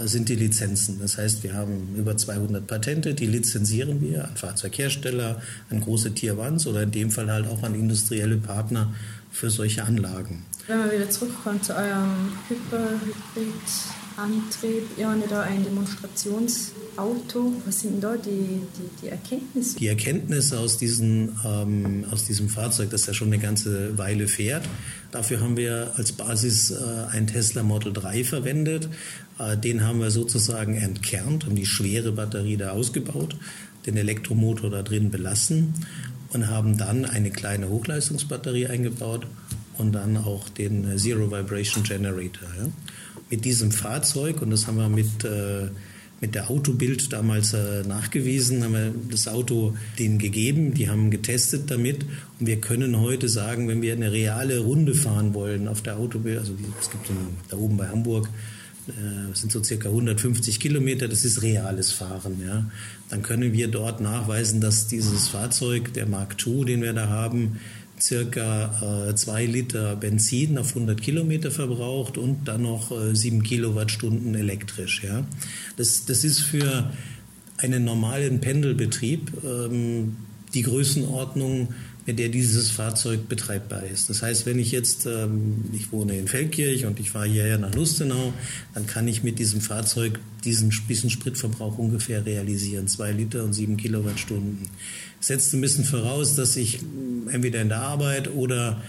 sind 0.05 0.29
die 0.29 0.35
Lizenzen. 0.35 0.99
Das 0.99 1.17
heißt, 1.17 1.43
wir 1.43 1.53
haben 1.53 1.95
über 1.95 2.15
200 2.15 2.65
Patente, 2.65 3.13
die 3.13 3.27
lizenzieren 3.27 4.01
wir 4.01 4.25
an 4.25 4.35
Fahrzeughersteller, 4.35 5.41
an 5.69 5.81
große 5.81 6.13
Tier 6.13 6.39
1 6.39 6.67
oder 6.67 6.83
in 6.83 6.91
dem 6.91 7.11
Fall 7.11 7.31
halt 7.31 7.47
auch 7.47 7.63
an 7.63 7.75
industrielle 7.75 8.37
Partner 8.37 8.93
für 9.31 9.49
solche 9.49 9.83
Anlagen. 9.83 10.45
Wenn 10.67 10.79
wir 10.79 10.91
wieder 10.91 11.09
zurückkommen 11.09 11.61
zu 11.61 11.75
eurem 11.75 12.31
Hybrid-Antrieb, 14.11 14.83
ihr 14.97 15.09
habt 15.09 15.31
da 15.31 15.41
ein 15.41 15.63
Demonstrationsauto. 15.63 17.53
Was 17.65 17.81
sind 17.81 17.93
denn 17.93 18.01
da 18.01 18.17
die, 18.17 18.29
die, 18.29 19.01
die 19.01 19.09
Erkenntnisse? 19.09 19.77
Die 19.77 19.87
Erkenntnisse 19.87 20.59
aus, 20.59 20.77
diesen, 20.77 21.37
ähm, 21.45 22.05
aus 22.11 22.25
diesem 22.25 22.49
Fahrzeug, 22.49 22.89
das 22.89 23.05
ja 23.05 23.13
schon 23.13 23.27
eine 23.27 23.39
ganze 23.39 23.97
Weile 23.97 24.27
fährt, 24.27 24.67
dafür 25.11 25.39
haben 25.41 25.57
wir 25.57 25.93
als 25.95 26.11
Basis 26.11 26.71
äh, 26.71 26.75
ein 27.11 27.27
Tesla 27.27 27.63
Model 27.63 27.93
3 27.93 28.23
verwendet. 28.23 28.89
Äh, 29.39 29.57
den 29.57 29.83
haben 29.83 29.99
wir 29.99 30.11
sozusagen 30.11 30.75
entkernt, 30.75 31.45
haben 31.45 31.55
die 31.55 31.65
schwere 31.65 32.11
Batterie 32.11 32.57
da 32.57 32.71
ausgebaut, 32.71 33.35
den 33.85 33.97
Elektromotor 33.97 34.69
da 34.69 34.83
drin 34.83 35.11
belassen 35.11 35.73
und 36.33 36.47
haben 36.47 36.77
dann 36.77 37.05
eine 37.05 37.31
kleine 37.31 37.69
Hochleistungsbatterie 37.69 38.67
eingebaut 38.67 39.27
und 39.77 39.93
dann 39.93 40.17
auch 40.17 40.49
den 40.49 40.97
Zero 40.97 41.31
Vibration 41.31 41.83
Generator. 41.83 42.47
Ja. 42.57 42.69
Mit 43.29 43.45
diesem 43.45 43.71
Fahrzeug, 43.71 44.41
und 44.41 44.51
das 44.51 44.67
haben 44.67 44.77
wir 44.77 44.89
mit, 44.89 45.23
äh, 45.23 45.69
mit 46.19 46.35
der 46.35 46.49
Autobild 46.49 47.11
damals 47.13 47.53
äh, 47.53 47.83
nachgewiesen, 47.83 48.63
haben 48.63 48.73
wir 48.73 48.93
das 49.09 49.27
Auto 49.27 49.75
denen 49.97 50.19
gegeben, 50.19 50.73
die 50.73 50.89
haben 50.89 51.09
getestet 51.09 51.71
damit 51.71 52.05
und 52.39 52.47
wir 52.47 52.59
können 52.59 52.99
heute 52.99 53.29
sagen, 53.29 53.67
wenn 53.67 53.81
wir 53.81 53.93
eine 53.93 54.11
reale 54.11 54.59
Runde 54.59 54.93
fahren 54.93 55.33
wollen 55.33 55.67
auf 55.67 55.81
der 55.81 55.97
Autobild, 55.97 56.39
also 56.39 56.53
es 56.79 56.91
gibt 56.91 57.09
in, 57.09 57.15
da 57.49 57.57
oben 57.57 57.77
bei 57.77 57.87
Hamburg 57.87 58.29
das 59.29 59.41
sind 59.41 59.51
so 59.51 59.63
circa 59.63 59.89
150 59.89 60.59
Kilometer, 60.59 61.07
das 61.07 61.23
ist 61.23 61.41
reales 61.41 61.91
Fahren. 61.91 62.41
Ja. 62.45 62.65
Dann 63.09 63.21
können 63.21 63.53
wir 63.53 63.67
dort 63.67 64.01
nachweisen, 64.01 64.59
dass 64.61 64.87
dieses 64.87 65.27
Fahrzeug, 65.27 65.93
der 65.93 66.07
Mark 66.07 66.35
II, 66.45 66.65
den 66.65 66.81
wir 66.81 66.93
da 66.93 67.07
haben, 67.07 67.59
circa 68.01 69.09
äh, 69.09 69.15
zwei 69.15 69.45
Liter 69.45 69.95
Benzin 69.95 70.57
auf 70.57 70.69
100 70.69 71.01
Kilometer 71.01 71.51
verbraucht 71.51 72.17
und 72.17 72.47
dann 72.47 72.63
noch 72.63 72.91
äh, 72.91 73.15
7 73.15 73.43
Kilowattstunden 73.43 74.35
elektrisch. 74.35 75.03
Ja. 75.03 75.25
Das, 75.77 76.05
das 76.05 76.23
ist 76.23 76.39
für 76.39 76.91
einen 77.57 77.83
normalen 77.83 78.41
Pendelbetrieb 78.41 79.31
ähm, 79.43 80.17
die 80.53 80.63
Größenordnung, 80.63 81.69
mit 82.05 82.19
der 82.19 82.29
dieses 82.29 82.71
Fahrzeug 82.71 83.29
betreibbar 83.29 83.83
ist. 83.83 84.09
Das 84.09 84.21
heißt, 84.21 84.45
wenn 84.45 84.59
ich 84.59 84.71
jetzt, 84.71 85.05
ähm, 85.05 85.65
ich 85.73 85.91
wohne 85.91 86.17
in 86.17 86.27
Feldkirch 86.27 86.85
und 86.85 86.99
ich 86.99 87.11
fahre 87.11 87.27
hierher 87.27 87.57
nach 87.57 87.73
Lustenau, 87.73 88.33
dann 88.73 88.87
kann 88.87 89.07
ich 89.07 89.23
mit 89.23 89.39
diesem 89.39 89.61
Fahrzeug 89.61 90.19
diesen 90.43 90.71
bisschen 90.87 91.09
Spritverbrauch 91.09 91.77
ungefähr 91.77 92.25
realisieren. 92.25 92.87
Zwei 92.87 93.11
Liter 93.11 93.43
und 93.43 93.53
sieben 93.53 93.77
Kilowattstunden. 93.77 94.69
Setzt 95.19 95.53
ein 95.53 95.61
bisschen 95.61 95.85
voraus, 95.85 96.35
dass 96.35 96.55
ich 96.55 96.79
entweder 97.31 97.61
in 97.61 97.69
der 97.69 97.81
Arbeit 97.81 98.33
oder 98.33 98.81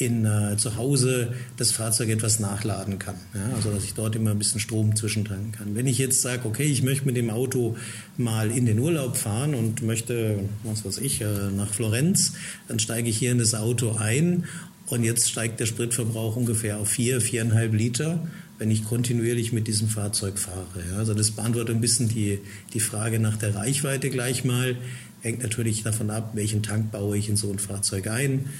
in, 0.00 0.24
äh, 0.24 0.56
zu 0.56 0.76
Hause 0.76 1.34
das 1.56 1.72
Fahrzeug 1.72 2.08
etwas 2.08 2.40
nachladen 2.40 2.98
kann. 2.98 3.16
Ja? 3.34 3.54
Also 3.54 3.70
dass 3.70 3.84
ich 3.84 3.94
dort 3.94 4.16
immer 4.16 4.30
ein 4.30 4.38
bisschen 4.38 4.60
Strom 4.60 4.96
zwischentanken 4.96 5.52
kann. 5.52 5.74
Wenn 5.74 5.86
ich 5.86 5.98
jetzt 5.98 6.22
sage, 6.22 6.46
okay, 6.46 6.64
ich 6.64 6.82
möchte 6.82 7.06
mit 7.06 7.16
dem 7.16 7.30
Auto 7.30 7.76
mal 8.16 8.50
in 8.50 8.66
den 8.66 8.78
Urlaub 8.78 9.16
fahren 9.16 9.54
und 9.54 9.82
möchte, 9.82 10.38
was 10.64 10.84
weiß 10.84 10.98
ich, 10.98 11.20
äh, 11.20 11.50
nach 11.54 11.72
Florenz, 11.72 12.34
dann 12.68 12.78
steige 12.78 13.08
ich 13.10 13.18
hier 13.18 13.32
in 13.32 13.38
das 13.38 13.54
Auto 13.54 13.96
ein 13.98 14.44
und 14.86 15.04
jetzt 15.04 15.30
steigt 15.30 15.60
der 15.60 15.66
Spritverbrauch 15.66 16.36
ungefähr 16.36 16.78
auf 16.78 16.88
vier, 16.88 17.20
viereinhalb 17.20 17.74
Liter 17.74 18.26
wenn 18.58 18.70
ich 18.70 18.84
kontinuierlich 18.84 19.54
mit 19.54 19.68
diesem 19.68 19.88
Fahrzeug 19.88 20.38
fahre. 20.38 20.84
Also 20.98 21.14
das 21.14 21.30
beantwortet 21.30 21.74
ein 21.74 21.80
bisschen 21.80 22.10
die, 22.10 22.40
die 22.74 22.80
Frage 22.80 23.18
nach 23.18 23.38
der 23.38 23.54
Reichweite 23.54 24.10
gleich 24.10 24.44
mal. 24.44 24.76
Hängt 25.22 25.42
natürlich 25.42 25.82
davon 25.82 26.10
ab, 26.10 26.32
welchen 26.34 26.62
Tank 26.62 26.92
baue 26.92 27.16
ich 27.16 27.30
in 27.30 27.36
so 27.36 27.50
ein 27.50 27.58
Fahrzeug 27.58 28.08
ein 28.08 28.50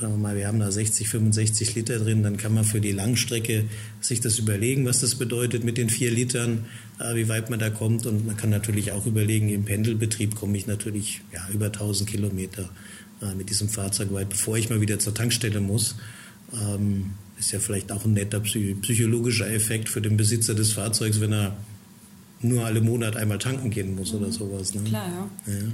sagen 0.00 0.14
wir 0.14 0.18
mal, 0.18 0.36
wir 0.36 0.46
haben 0.46 0.60
da 0.60 0.70
60, 0.70 1.08
65 1.08 1.74
Liter 1.74 1.98
drin, 1.98 2.22
dann 2.22 2.36
kann 2.36 2.52
man 2.52 2.64
für 2.64 2.80
die 2.80 2.92
Langstrecke 2.92 3.64
sich 4.00 4.20
das 4.20 4.38
überlegen, 4.38 4.84
was 4.84 5.00
das 5.00 5.14
bedeutet 5.14 5.64
mit 5.64 5.78
den 5.78 5.88
vier 5.88 6.10
Litern, 6.10 6.66
äh, 6.98 7.14
wie 7.14 7.28
weit 7.28 7.50
man 7.50 7.58
da 7.58 7.70
kommt. 7.70 8.06
Und 8.06 8.26
man 8.26 8.36
kann 8.36 8.50
natürlich 8.50 8.92
auch 8.92 9.06
überlegen, 9.06 9.48
im 9.48 9.64
Pendelbetrieb 9.64 10.34
komme 10.34 10.56
ich 10.56 10.66
natürlich 10.66 11.22
ja, 11.32 11.48
über 11.52 11.66
1000 11.66 12.08
Kilometer 12.08 12.68
äh, 13.22 13.34
mit 13.34 13.50
diesem 13.50 13.68
Fahrzeug 13.68 14.12
weit, 14.12 14.28
bevor 14.28 14.56
ich 14.56 14.70
mal 14.70 14.80
wieder 14.80 14.98
zur 14.98 15.14
Tankstelle 15.14 15.60
muss. 15.60 15.96
Ähm, 16.52 17.12
ist 17.38 17.52
ja 17.52 17.58
vielleicht 17.58 17.92
auch 17.92 18.04
ein 18.04 18.14
netter 18.14 18.40
psychologischer 18.40 19.50
Effekt 19.50 19.88
für 19.88 20.00
den 20.00 20.16
Besitzer 20.16 20.54
des 20.54 20.72
Fahrzeugs, 20.72 21.20
wenn 21.20 21.32
er 21.32 21.56
nur 22.40 22.64
alle 22.64 22.80
Monate 22.80 23.18
einmal 23.18 23.38
tanken 23.38 23.70
gehen 23.70 23.94
muss 23.94 24.14
oder 24.14 24.30
sowas. 24.30 24.74
Ne? 24.74 24.82
Klar, 24.84 25.30
ja. 25.46 25.52
ja. 25.52 25.60
Mhm. 25.62 25.72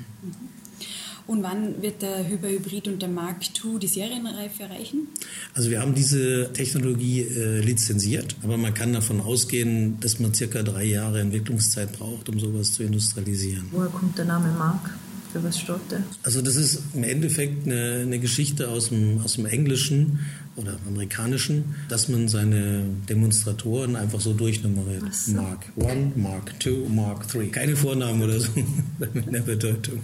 Und 1.27 1.43
wann 1.43 1.81
wird 1.83 2.03
der 2.03 2.29
Hyperhybrid 2.29 2.89
und 2.89 3.03
der 3.03 3.09
Mark 3.09 3.43
II 3.65 3.79
die 3.79 3.87
Serienreife 3.87 4.65
erreichen? 4.65 5.09
Also 5.55 5.71
wir 5.71 5.81
haben 5.81 5.95
diese 5.95 6.53
Technologie 6.53 7.21
äh, 7.21 7.61
lizenziert, 7.61 8.37
aber 8.43 8.57
man 8.57 8.75
kann 8.75 8.93
davon 8.93 9.21
ausgehen, 9.21 9.99
dass 10.01 10.19
man 10.19 10.35
circa 10.35 10.63
drei 10.63 10.85
Jahre 10.85 11.21
Entwicklungszeit 11.21 11.93
braucht, 11.93 12.29
um 12.29 12.39
sowas 12.39 12.73
zu 12.73 12.83
industrialisieren. 12.83 13.67
Woher 13.71 13.89
kommt 13.89 14.19
der 14.19 14.25
Name 14.25 14.53
Mark? 14.59 14.91
Für 15.33 15.43
was 15.43 15.59
steht 15.59 15.91
der? 15.91 16.03
Also 16.23 16.43
das 16.43 16.57
ist 16.57 16.83
im 16.93 17.05
Endeffekt 17.05 17.67
eine, 17.67 18.01
eine 18.03 18.19
Geschichte 18.19 18.69
aus 18.69 18.91
dem, 18.91 19.21
aus 19.25 19.35
dem 19.35 19.47
Englischen 19.47 20.19
oder 20.57 20.77
amerikanischen, 20.87 21.75
dass 21.89 22.09
man 22.09 22.29
seine 22.29 22.85
Demonstratoren 23.09 23.97
einfach 23.97 24.21
so 24.21 24.35
durchnummeriert. 24.35 25.15
So. 25.15 25.33
Mark 25.33 25.73
1, 25.81 26.17
Mark 26.17 26.53
2, 26.63 26.71
Mark 26.91 27.29
3. 27.29 27.47
Keine 27.47 27.77
Vornamen 27.77 28.23
oder 28.23 28.41
so 28.41 28.49
in 29.15 29.33
der 29.33 29.41
Bedeutung. 29.41 30.01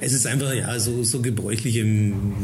Es 0.00 0.12
ist 0.12 0.26
einfach 0.26 0.52
ja 0.52 0.78
so, 0.78 1.02
so 1.02 1.20
gebräuchlich 1.20 1.76
im, 1.76 2.34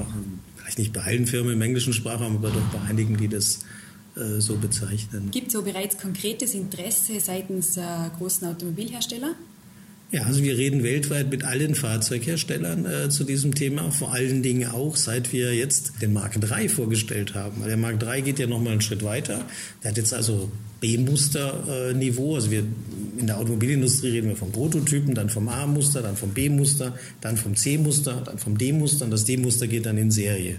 vielleicht 0.56 0.78
nicht 0.78 0.92
bei 0.92 1.02
allen 1.02 1.26
Firmen 1.26 1.52
im 1.52 1.62
englischen 1.62 1.92
Sprachraum, 1.92 2.37
aber 2.37 2.50
doch 2.50 2.62
bei 2.73 2.80
einigen, 2.88 3.16
die 3.16 3.28
das 3.28 3.61
äh, 4.16 4.40
so 4.40 4.56
bezeichnen. 4.56 5.30
Gibt 5.30 5.49
es 5.49 5.52
so 5.52 5.62
bereits 5.62 5.99
konkretes 5.99 6.54
Interesse 6.54 7.20
seitens 7.20 7.76
äh, 7.76 7.82
großen 8.18 8.49
Automobilhersteller? 8.49 9.34
Ja, 10.14 10.23
also 10.23 10.44
wir 10.44 10.56
reden 10.56 10.85
weltweit 10.85 11.28
mit 11.28 11.42
allen 11.42 11.75
Fahrzeugherstellern 11.75 12.87
äh, 12.87 13.09
zu 13.09 13.25
diesem 13.25 13.52
Thema, 13.52 13.90
vor 13.90 14.12
allen 14.12 14.44
Dingen 14.44 14.71
auch 14.71 14.94
seit 14.94 15.33
wir 15.33 15.52
jetzt 15.52 15.94
den 16.02 16.12
Mark 16.12 16.37
III 16.37 16.68
vorgestellt 16.68 17.35
haben. 17.35 17.61
Weil 17.61 17.66
der 17.66 17.76
Mark 17.76 18.00
III 18.00 18.23
geht 18.23 18.38
ja 18.38 18.47
nochmal 18.47 18.75
einen 18.75 18.80
Schritt 18.80 19.02
weiter. 19.02 19.44
Der 19.83 19.90
hat 19.90 19.97
jetzt 19.97 20.14
also 20.14 20.52
B-Muster-Niveau. 20.78 22.37
Also 22.37 22.52
wir 22.52 22.62
in 23.18 23.26
der 23.26 23.38
Automobilindustrie 23.38 24.11
reden 24.11 24.28
wir 24.28 24.37
vom 24.37 24.52
Prototypen, 24.52 25.16
dann 25.16 25.30
vom 25.30 25.49
A-Muster, 25.49 26.00
dann 26.00 26.14
vom 26.14 26.30
B-Muster, 26.30 26.97
dann 27.21 27.37
vom 27.37 27.56
C-Muster, 27.56 28.23
dann 28.25 28.38
vom 28.38 28.56
D-Muster 28.56 29.06
und 29.06 29.11
das 29.11 29.25
D-Muster 29.25 29.66
geht 29.66 29.85
dann 29.85 29.99
in 29.99 30.12
Serie. 30.12 30.59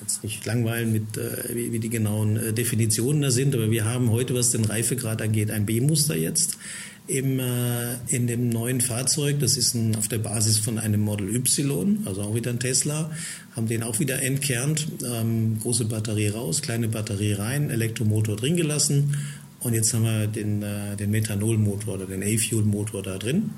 Jetzt 0.00 0.24
nicht 0.24 0.44
langweilen 0.44 0.90
mit, 0.90 1.16
äh, 1.16 1.54
wie, 1.54 1.78
die 1.78 1.88
genauen 1.88 2.36
äh, 2.36 2.52
Definitionen 2.52 3.22
da 3.22 3.30
sind, 3.30 3.54
aber 3.54 3.70
wir 3.70 3.84
haben 3.84 4.10
heute, 4.10 4.34
was 4.34 4.50
den 4.50 4.64
Reifegrad 4.64 5.22
angeht, 5.22 5.52
ein 5.52 5.66
B-Muster 5.66 6.16
jetzt 6.16 6.58
im, 7.06 7.40
äh, 7.40 7.94
in 8.08 8.26
dem 8.26 8.48
neuen 8.48 8.80
Fahrzeug. 8.80 9.40
Das 9.40 9.56
ist 9.56 9.74
ein, 9.74 9.96
auf 9.96 10.08
der 10.08 10.18
Basis 10.18 10.58
von 10.58 10.78
einem 10.78 11.00
Model 11.00 11.34
Y, 11.34 11.98
also 12.04 12.22
auch 12.22 12.34
wieder 12.34 12.50
ein 12.50 12.60
Tesla. 12.60 13.10
Haben 13.56 13.66
den 13.66 13.82
auch 13.82 14.00
wieder 14.00 14.22
entkernt. 14.22 14.86
Ähm, 15.04 15.58
große 15.60 15.86
Batterie 15.86 16.28
raus, 16.28 16.62
kleine 16.62 16.88
Batterie 16.88 17.32
rein, 17.32 17.70
Elektromotor 17.70 18.36
drin 18.36 18.56
gelassen. 18.56 19.16
Und 19.60 19.74
jetzt 19.74 19.94
haben 19.94 20.04
wir 20.04 20.26
den, 20.26 20.62
äh, 20.62 20.96
den 20.96 21.10
Methanolmotor 21.10 21.94
oder 21.94 22.06
den 22.06 22.22
A-Fuel-Motor 22.22 23.02
da 23.02 23.18
drin 23.18 23.50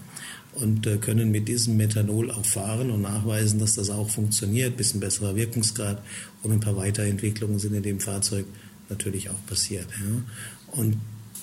und 0.54 0.86
äh, 0.86 0.98
können 0.98 1.30
mit 1.30 1.48
diesem 1.48 1.76
Methanol 1.76 2.30
auch 2.30 2.44
fahren 2.44 2.90
und 2.90 3.02
nachweisen, 3.02 3.58
dass 3.58 3.74
das 3.74 3.90
auch 3.90 4.08
funktioniert. 4.08 4.76
Bisschen 4.76 5.00
besserer 5.00 5.34
Wirkungsgrad 5.34 6.02
und 6.42 6.52
ein 6.52 6.60
paar 6.60 6.76
Weiterentwicklungen 6.76 7.58
sind 7.58 7.74
in 7.74 7.82
dem 7.82 8.00
Fahrzeug 8.00 8.46
natürlich 8.88 9.30
auch 9.30 9.46
passiert. 9.46 9.86
Ja. 9.90 10.78
Und 10.78 10.96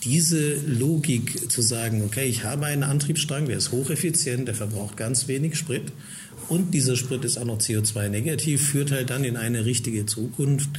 diese 0.04 0.56
Logik 0.66 1.52
zu 1.52 1.62
sagen, 1.62 2.04
okay, 2.04 2.26
ich 2.26 2.44
habe 2.44 2.66
einen 2.66 2.84
Antriebsstrang, 2.84 3.48
der 3.48 3.58
ist 3.58 3.72
hocheffizient, 3.72 4.48
der 4.48 4.56
verbraucht 4.56 4.98
ganz 4.98 5.28
wenig 5.28 5.56
Sprit 5.56 5.92
und 6.50 6.74
dieser 6.74 6.96
Sprit 6.96 7.24
ist 7.24 7.38
auch 7.38 7.46
noch 7.46 7.60
CO2-negativ, 7.60 8.68
führt 8.68 8.92
halt 8.92 9.10
dann 9.10 9.24
in 9.24 9.38
eine 9.38 9.66
richtige 9.66 10.06
Zukunft, 10.06 10.70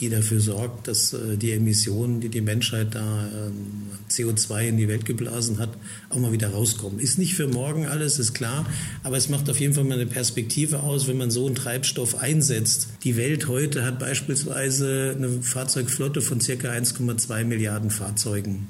die 0.00 0.08
dafür 0.08 0.40
sorgt, 0.40 0.88
dass 0.88 1.12
äh, 1.12 1.36
die 1.36 1.52
Emissionen, 1.52 2.20
die 2.20 2.30
die 2.30 2.40
Menschheit 2.40 2.94
da 2.94 3.28
ähm, 3.34 3.82
CO2 4.10 4.68
in 4.68 4.76
die 4.78 4.88
Welt 4.88 5.04
geblasen 5.04 5.58
hat, 5.58 5.70
auch 6.08 6.18
mal 6.18 6.32
wieder 6.32 6.48
rauskommen. 6.48 6.98
Ist 6.98 7.18
nicht 7.18 7.34
für 7.34 7.48
morgen 7.48 7.86
alles, 7.86 8.18
ist 8.18 8.32
klar, 8.32 8.66
aber 9.02 9.16
es 9.18 9.28
macht 9.28 9.50
auf 9.50 9.60
jeden 9.60 9.74
Fall 9.74 9.84
mal 9.84 9.94
eine 9.94 10.06
Perspektive 10.06 10.80
aus, 10.80 11.06
wenn 11.06 11.18
man 11.18 11.30
so 11.30 11.46
einen 11.46 11.54
Treibstoff 11.54 12.16
einsetzt. 12.16 12.88
Die 13.04 13.16
Welt 13.16 13.46
heute 13.46 13.84
hat 13.84 13.98
beispielsweise 13.98 15.14
eine 15.16 15.42
Fahrzeugflotte 15.42 16.22
von 16.22 16.40
circa 16.40 16.70
1,2 16.70 17.44
Milliarden 17.44 17.90
Fahrzeugen. 17.90 18.68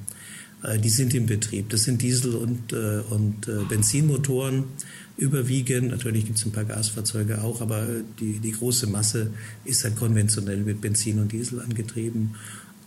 Äh, 0.62 0.78
die 0.78 0.88
sind 0.88 1.14
im 1.14 1.26
Betrieb. 1.26 1.70
Das 1.70 1.84
sind 1.84 2.02
Diesel- 2.02 2.34
und, 2.34 2.72
äh, 2.72 3.00
und 3.10 3.48
Benzinmotoren 3.68 4.64
überwiegend. 5.16 5.90
Natürlich 5.90 6.26
gibt 6.26 6.38
es 6.38 6.46
ein 6.46 6.52
paar 6.52 6.64
Gasfahrzeuge 6.64 7.42
auch, 7.42 7.60
aber 7.60 7.86
die, 8.18 8.38
die 8.38 8.52
große 8.52 8.86
Masse 8.86 9.30
ist 9.64 9.84
halt 9.84 9.96
konventionell 9.96 10.58
mit 10.58 10.80
Benzin 10.80 11.18
und 11.20 11.32
Diesel 11.32 11.60
angetrieben. 11.60 12.36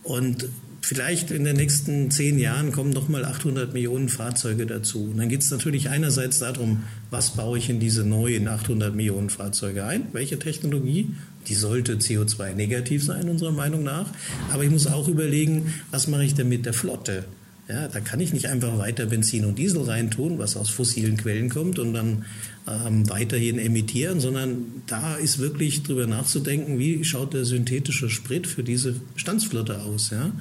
Und 0.02 0.48
vielleicht 0.82 1.30
in 1.30 1.44
den 1.44 1.56
nächsten 1.56 2.10
zehn 2.10 2.38
Jahren 2.38 2.70
kommen 2.70 2.90
noch 2.90 3.08
mal 3.08 3.24
800 3.24 3.72
Millionen 3.72 4.08
Fahrzeuge 4.08 4.66
dazu. 4.66 5.04
Und 5.04 5.16
dann 5.16 5.28
geht 5.28 5.40
es 5.40 5.50
natürlich 5.50 5.88
einerseits 5.88 6.40
darum, 6.40 6.82
was 7.10 7.30
baue 7.30 7.56
ich 7.56 7.70
in 7.70 7.80
diese 7.80 8.04
neuen 8.04 8.48
800 8.48 8.94
Millionen 8.94 9.30
Fahrzeuge 9.30 9.84
ein? 9.84 10.08
Welche 10.12 10.38
Technologie? 10.38 11.14
Die 11.48 11.54
sollte 11.54 11.94
CO2-negativ 11.94 13.02
sein, 13.02 13.28
unserer 13.28 13.52
Meinung 13.52 13.82
nach. 13.82 14.10
Aber 14.52 14.64
ich 14.64 14.70
muss 14.70 14.86
auch 14.86 15.08
überlegen, 15.08 15.72
was 15.90 16.06
mache 16.06 16.24
ich 16.24 16.34
denn 16.34 16.48
mit 16.48 16.66
der 16.66 16.74
Flotte? 16.74 17.24
Ja, 17.66 17.88
da 17.88 18.00
kann 18.00 18.20
ich 18.20 18.34
nicht 18.34 18.46
einfach 18.46 18.76
weiter 18.76 19.06
Benzin 19.06 19.46
und 19.46 19.58
Diesel 19.58 19.82
reintun, 19.82 20.38
was 20.38 20.54
aus 20.56 20.68
fossilen 20.68 21.16
Quellen 21.16 21.48
kommt 21.48 21.78
und 21.78 21.94
dann 21.94 22.26
ähm, 22.68 23.08
weiterhin 23.08 23.58
emittieren, 23.58 24.20
sondern 24.20 24.82
da 24.86 25.14
ist 25.14 25.38
wirklich 25.38 25.82
drüber 25.82 26.06
nachzudenken, 26.06 26.78
wie 26.78 27.02
schaut 27.04 27.32
der 27.32 27.46
synthetische 27.46 28.10
Sprit 28.10 28.46
für 28.46 28.62
diese 28.62 28.92
Bestandsflotte 29.14 29.80
aus, 29.80 30.10
ja? 30.10 30.32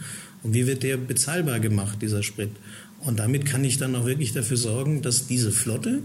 Und 0.44 0.53
wie 0.53 0.68
wird 0.68 0.84
der 0.84 0.98
bezahlbar 0.98 1.62
gemacht, 1.62 2.01
dieser 2.01 2.24
Sprit? 2.24 2.50
Und 3.00 3.20
damit 3.20 3.46
kann 3.46 3.63
ich 3.63 3.77
dann 3.77 3.96
auch 3.96 4.06
wirklich 4.06 4.34
dafür 4.34 4.58
sorgen, 4.58 5.01
dass 5.01 5.25
diese 5.25 5.53
Flotte 5.53 6.01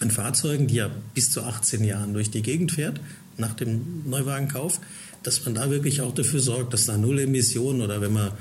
an 0.00 0.10
Fahrzeugen, 0.10 0.66
die 0.66 0.76
ja 0.76 0.90
bis 1.14 1.30
zu 1.30 1.42
18 1.42 1.84
Jahren 1.84 2.14
durch 2.14 2.30
die 2.30 2.40
Gegend 2.40 2.72
fährt, 2.72 3.00
nach 3.36 3.52
dem 3.52 4.08
Neuwagenkauf, 4.08 4.80
dass 5.22 5.44
man 5.44 5.54
da 5.54 5.70
wirklich 5.70 6.00
auch 6.00 6.14
dafür 6.14 6.40
sorgt, 6.40 6.72
dass 6.72 6.86
da 6.86 6.96
Null 6.96 7.20
Emissionen 7.20 7.82
oder 7.82 8.00
wenn 8.00 8.14
man 8.14 8.32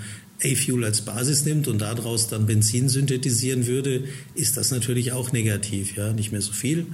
A-Fuel 0.43 0.85
als 0.85 1.01
Basis 1.01 1.45
nimmt 1.45 1.67
und 1.67 1.79
daraus 1.79 2.27
dann 2.27 2.45
Benzin 2.45 2.89
synthetisieren 2.89 3.67
würde, 3.67 4.05
ist 4.35 4.57
das 4.57 4.71
natürlich 4.71 5.11
auch 5.11 5.31
negativ. 5.31 5.95
Ja, 5.97 6.13
nicht 6.13 6.31
mehr 6.31 6.41
so 6.41 6.53
viel 6.53 6.87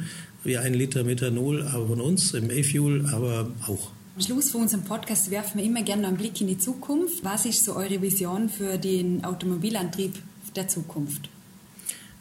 wie 0.46 0.58
ein 0.58 0.74
Liter 0.74 1.04
Methanol 1.04 1.64
aber 1.64 1.88
von 1.88 2.00
uns 2.00 2.34
im 2.34 2.50
A-Fuel, 2.50 3.08
aber 3.12 3.52
auch. 3.68 3.92
Am 4.16 4.22
Schluss 4.22 4.52
von 4.52 4.62
unserem 4.62 4.84
Podcast 4.84 5.30
werfen 5.30 5.58
wir 5.58 5.66
immer 5.66 5.82
gerne 5.82 6.08
einen 6.08 6.18
Blick 6.18 6.40
in 6.40 6.48
die 6.48 6.58
Zukunft. 6.58 7.24
Was 7.24 7.46
ist 7.46 7.66
so 7.66 7.76
eure 7.76 8.02
Vision 8.02 8.48
für 8.48 8.78
den 8.78 9.26
Automobilantrieb 9.26 10.14
der 10.56 10.70
Zukunft? 10.70 11.30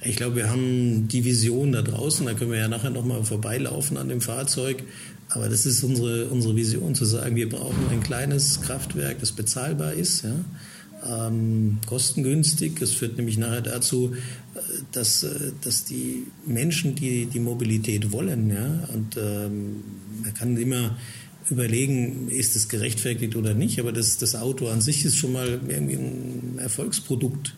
Ich 0.03 0.17
glaube, 0.17 0.37
wir 0.37 0.51
haben 0.51 1.07
die 1.07 1.25
Vision 1.25 1.73
da 1.73 1.83
draußen, 1.83 2.27
da 2.27 2.35
können 2.35 2.51
wir 2.51 2.59
ja 2.59 2.69
nachher 2.69 2.91
nochmal 2.91 3.25
vorbeilaufen 3.25 3.97
an 3.97 4.09
dem 4.09 4.21
Fahrzeug. 4.21 4.83
Aber 5.29 5.49
das 5.49 5.67
ist 5.67 5.85
unsere, 5.85 6.27
unsere 6.27 6.57
Vision, 6.57 6.95
zu 6.95 7.05
sagen, 7.05 7.37
wir 7.37 7.49
brauchen 7.49 7.89
ein 7.91 8.03
kleines 8.03 8.61
Kraftwerk, 8.63 9.21
das 9.21 9.33
bezahlbar 9.33 9.93
ist, 9.95 10.23
ja, 10.23 10.35
ähm, 11.09 11.79
kostengünstig. 11.87 12.79
Das 12.81 12.93
führt 12.93 13.17
nämlich 13.17 13.39
nachher 13.39 13.63
dazu, 13.63 14.15
äh, 14.55 14.59
dass, 14.93 15.23
äh, 15.23 15.53
dass 15.63 15.85
die 15.85 16.27
Menschen, 16.47 16.95
die 16.95 17.27
die 17.27 17.41
Mobilität 17.41 18.13
wollen, 18.13 18.51
ja, 18.51 18.89
und 18.93 19.17
ähm, 19.17 19.85
man 20.23 20.35
kann 20.35 20.57
immer 20.57 20.97
überlegen, 21.51 22.29
ist 22.29 22.57
es 22.57 22.69
gerechtfertigt 22.69 23.37
oder 23.37 23.55
nicht, 23.55 23.79
aber 23.79 23.93
das, 23.93 24.17
das 24.19 24.35
Auto 24.35 24.69
an 24.69 24.81
sich 24.81 25.05
ist 25.05 25.17
schon 25.17 25.33
mal 25.33 25.61
irgendwie 25.69 25.97
ein 25.97 26.59
Erfolgsprodukt. 26.59 27.55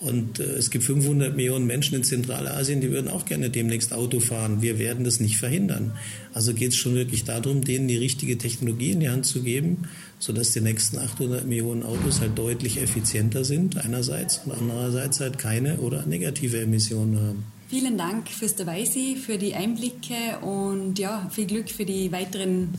Und 0.00 0.40
äh, 0.40 0.44
es 0.44 0.70
gibt 0.70 0.84
500 0.84 1.36
Millionen 1.36 1.66
Menschen 1.66 1.94
in 1.94 2.04
Zentralasien, 2.04 2.80
die 2.80 2.90
würden 2.90 3.08
auch 3.08 3.26
gerne 3.26 3.50
demnächst 3.50 3.92
Auto 3.92 4.20
fahren. 4.20 4.62
Wir 4.62 4.78
werden 4.78 5.04
das 5.04 5.20
nicht 5.20 5.36
verhindern. 5.36 5.92
Also 6.32 6.54
geht 6.54 6.70
es 6.70 6.76
schon 6.76 6.94
wirklich 6.94 7.24
darum, 7.24 7.62
denen 7.62 7.86
die 7.86 7.98
richtige 7.98 8.38
Technologie 8.38 8.92
in 8.92 9.00
die 9.00 9.10
Hand 9.10 9.26
zu 9.26 9.42
geben, 9.42 9.88
sodass 10.18 10.52
die 10.52 10.60
nächsten 10.60 10.98
800 10.98 11.46
Millionen 11.46 11.82
Autos 11.82 12.20
halt 12.20 12.38
deutlich 12.38 12.80
effizienter 12.80 13.44
sind 13.44 13.76
einerseits 13.76 14.40
und 14.46 14.52
andererseits 14.52 15.20
halt 15.20 15.38
keine 15.38 15.78
oder 15.78 16.06
negative 16.06 16.60
Emissionen 16.60 17.20
haben. 17.20 17.44
Vielen 17.68 17.96
Dank 17.98 18.28
fürs 18.28 18.56
Dabeisein, 18.56 19.16
für 19.16 19.38
die 19.38 19.54
Einblicke 19.54 20.38
und 20.42 20.98
ja, 20.98 21.30
viel 21.30 21.46
Glück 21.46 21.70
für 21.70 21.84
die 21.84 22.10
weiteren 22.10 22.70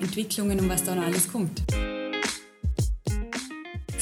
Entwicklungen 0.00 0.60
und 0.60 0.68
was 0.68 0.84
da 0.84 0.94
noch 0.94 1.04
alles 1.04 1.28
kommt. 1.28 1.62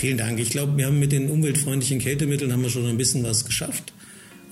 Vielen 0.02 0.18
Dank. 0.18 0.40
Ich 0.40 0.50
glaube, 0.50 0.76
wir 0.76 0.86
haben 0.86 0.98
mit 0.98 1.12
den 1.12 1.30
umweltfreundlichen 1.30 2.00
Kältemitteln 2.00 2.52
haben 2.52 2.64
wir 2.64 2.70
schon 2.70 2.88
ein 2.88 2.96
bisschen 2.96 3.22
was 3.22 3.44
geschafft, 3.44 3.92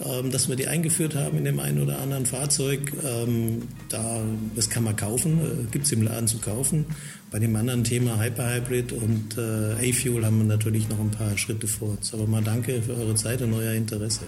ähm, 0.00 0.30
dass 0.30 0.49
wir 0.49 0.54
die 0.54 0.69
eingeführt 0.69 1.16
haben 1.16 1.38
in 1.38 1.45
dem 1.45 1.59
einen 1.59 1.83
oder 1.83 1.99
anderen 1.99 2.25
Fahrzeug. 2.25 2.92
Ähm, 3.04 3.62
da, 3.88 4.23
das 4.54 4.71
kann 4.71 4.85
man 4.85 4.95
kaufen, 4.95 5.40
äh, 5.40 5.73
gibt 5.73 5.87
es 5.87 5.90
im 5.90 6.02
Laden 6.02 6.28
zu 6.28 6.38
kaufen. 6.38 6.87
Bei 7.33 7.40
dem 7.40 7.57
anderen 7.57 7.83
Thema 7.83 8.23
Hyperhybrid 8.23 8.92
und 8.92 9.38
äh, 9.38 9.90
A-Fuel 9.90 10.25
haben 10.25 10.38
wir 10.38 10.45
natürlich 10.45 10.88
noch 10.88 11.00
ein 11.00 11.11
paar 11.11 11.37
Schritte 11.37 11.66
vor 11.66 11.97
uns. 11.99 12.14
Aber 12.14 12.28
mal 12.28 12.45
danke 12.45 12.80
für 12.80 12.97
eure 12.97 13.16
Zeit 13.16 13.42
und 13.42 13.52
euer 13.52 13.73
Interesse. 13.73 14.26